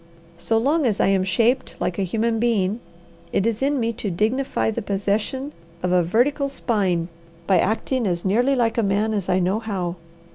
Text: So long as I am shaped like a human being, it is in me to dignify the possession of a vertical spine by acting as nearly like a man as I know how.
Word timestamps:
So 0.39 0.57
long 0.57 0.87
as 0.87 0.99
I 0.99 1.09
am 1.09 1.23
shaped 1.23 1.75
like 1.79 1.99
a 1.99 2.01
human 2.01 2.39
being, 2.39 2.79
it 3.31 3.45
is 3.45 3.61
in 3.61 3.79
me 3.79 3.93
to 3.93 4.09
dignify 4.09 4.71
the 4.71 4.81
possession 4.81 5.53
of 5.83 5.91
a 5.91 6.01
vertical 6.01 6.49
spine 6.49 7.07
by 7.45 7.59
acting 7.59 8.07
as 8.07 8.25
nearly 8.25 8.55
like 8.55 8.79
a 8.79 8.81
man 8.81 9.13
as 9.13 9.29
I 9.29 9.37
know 9.37 9.59
how. 9.59 9.97